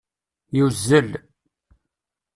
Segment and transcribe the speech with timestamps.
[0.57, 1.09] Yuzzel.